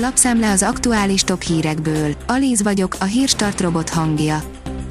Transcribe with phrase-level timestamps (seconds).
[0.00, 2.14] Lapszemle az aktuális top hírekből.
[2.26, 4.42] Alíz vagyok, a hírstart robot hangja.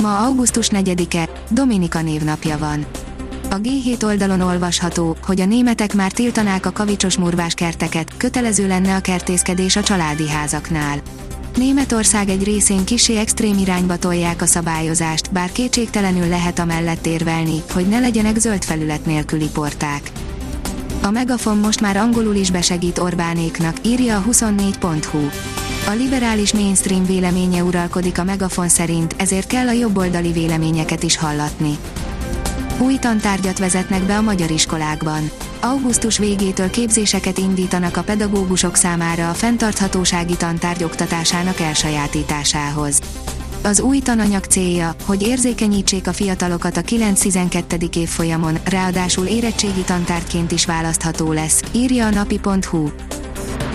[0.02, 2.86] Ma augusztus 4-e, Dominika névnapja van.
[3.49, 8.96] A G7 oldalon olvasható, hogy a németek már tiltanák a kavicsos murvás kerteket, kötelező lenne
[8.96, 11.01] a kertészkedés a családi házaknál.
[11.55, 17.88] Németország egy részén kisé extrém irányba tolják a szabályozást, bár kétségtelenül lehet amellett érvelni, hogy
[17.88, 20.12] ne legyenek zöld felület nélküli porták.
[21.08, 25.20] A Megafon most már angolul is besegít Orbánéknak, írja a 24.hu.
[25.91, 31.77] A liberális mainstream véleménye uralkodik a Megafon szerint, ezért kell a jobboldali véleményeket is hallatni.
[32.80, 35.30] Új tantárgyat vezetnek be a magyar iskolákban.
[35.62, 42.99] Augusztus végétől képzéseket indítanak a pedagógusok számára a fenntarthatósági tantárgy oktatásának elsajátításához.
[43.67, 47.95] Az új tananyag célja, hogy érzékenyítsék a fiatalokat a 9-12.
[47.95, 52.90] évfolyamon, ráadásul érettségi tantárgyként is választható lesz, írja a napi.hu.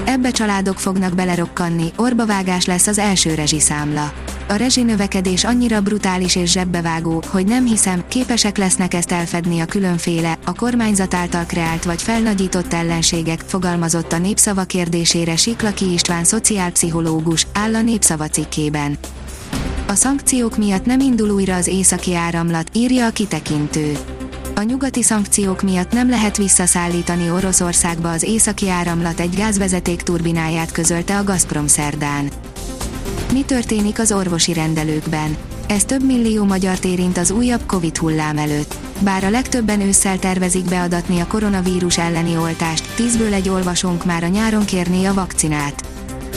[0.05, 4.13] Ebbe családok fognak belerokkanni, orbavágás lesz az első rezsiszámla.
[4.49, 10.39] A rezsinövekedés annyira brutális és zsebbevágó, hogy nem hiszem, képesek lesznek ezt elfedni a különféle,
[10.45, 17.75] a kormányzat által kreált vagy felnagyított ellenségek, fogalmazott a népszava kérdésére Siklaki István szociálpszichológus, áll
[17.75, 18.99] a népszava cikkében.
[19.93, 23.99] A szankciók miatt nem indul újra az északi áramlat, írja a kitekintő.
[24.55, 31.19] A nyugati szankciók miatt nem lehet visszaszállítani Oroszországba az északi áramlat egy gázvezeték turbináját közölte
[31.19, 32.31] a Gazprom szerdán.
[33.33, 35.37] Mi történik az orvosi rendelőkben?
[35.67, 38.75] Ez több millió magyar érint az újabb Covid hullám előtt.
[38.99, 44.29] Bár a legtöbben ősszel tervezik beadatni a koronavírus elleni oltást, tízből egy olvasónk már a
[44.29, 45.87] nyáron kérné a vakcinát.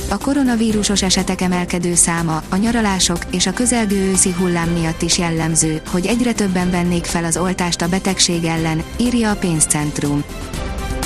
[0.09, 5.81] A koronavírusos esetek emelkedő száma, a nyaralások és a közelgő őszi hullám miatt is jellemző,
[5.91, 10.23] hogy egyre többen vennék fel az oltást a betegség ellen, írja a pénzcentrum.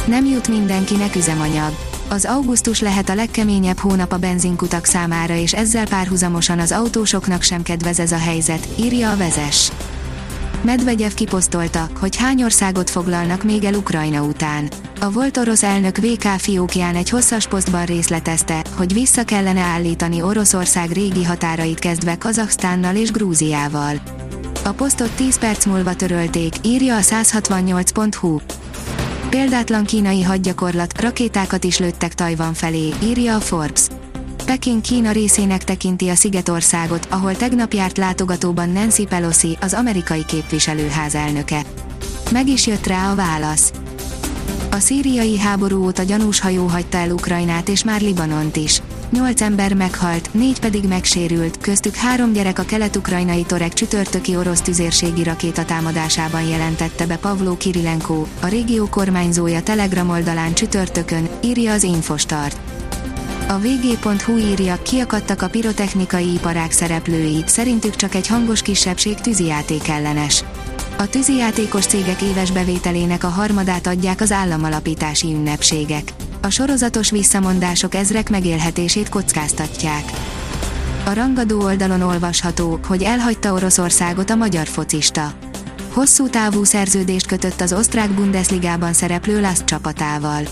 [0.08, 1.72] Nem jut mindenkinek üzemanyag.
[2.10, 7.62] Az augusztus lehet a legkeményebb hónap a benzinkutak számára és ezzel párhuzamosan az autósoknak sem
[7.62, 9.72] kedvez ez a helyzet, írja a vezes.
[10.62, 14.70] Medvegyev kiposztolta, hogy hány országot foglalnak még el Ukrajna után.
[15.02, 20.92] A volt orosz elnök VK fiókján egy hosszas posztban részletezte, hogy vissza kellene állítani Oroszország
[20.92, 23.96] régi határait kezdve Kazaksztánnal és Grúziával.
[24.64, 28.40] A posztot 10 perc múlva törölték, írja a 168.hu.
[29.30, 33.88] Példátlan kínai hadgyakorlat, rakétákat is lőttek Tajvan felé, írja a Forbes.
[34.46, 41.16] Peking Kína részének tekinti a Szigetországot, ahol tegnap járt látogatóban Nancy Pelosi, az amerikai képviselőház
[41.16, 41.62] elnöke.
[42.32, 43.72] Meg is jött rá a válasz.
[44.72, 48.82] A szíriai háború óta gyanús hajó hagyta el Ukrajnát és már Libanont is.
[49.12, 55.24] Nyolc ember meghalt, négy pedig megsérült, köztük három gyerek a kelet-ukrajnai torek csütörtöki orosz tüzérségi
[55.24, 62.58] rakéta támadásában jelentette be Pavló Kirilenko, a régió kormányzója Telegram oldalán csütörtökön, írja az Infostart.
[63.48, 70.44] A vg.hu írja, kiakadtak a pirotechnikai iparák szereplői, szerintük csak egy hangos kisebbség tűzijáték ellenes.
[71.00, 76.14] A tűzijátékos cégek éves bevételének a harmadát adják az államalapítási ünnepségek.
[76.42, 80.04] A sorozatos visszamondások ezrek megélhetését kockáztatják.
[81.06, 85.34] A rangadó oldalon olvasható, hogy elhagyta Oroszországot a magyar focista.
[85.94, 90.44] Hosszú távú szerződést kötött az osztrák Bundesligában szereplő Laszt csapatával.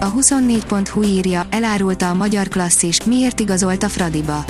[0.00, 4.44] A 24.hu írja, elárulta a magyar klasszis, miért igazolta Fradiba.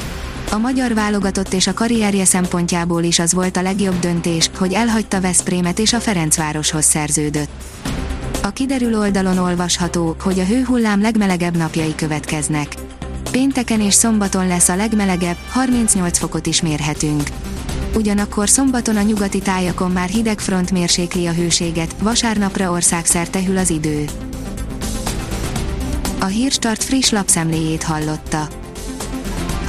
[0.53, 5.21] A magyar válogatott és a karrierje szempontjából is az volt a legjobb döntés, hogy elhagyta
[5.21, 7.51] Veszprémet és a Ferencvároshoz szerződött.
[8.43, 12.75] A kiderül oldalon olvasható, hogy a hőhullám legmelegebb napjai következnek.
[13.31, 17.23] Pénteken és szombaton lesz a legmelegebb, 38 fokot is mérhetünk.
[17.95, 23.71] Ugyanakkor szombaton a nyugati tájakon már hideg front mérsékli a hőséget, vasárnapra országszerte hűl az
[23.71, 24.05] idő.
[26.21, 28.49] A Hírstart friss lapszemléjét hallotta.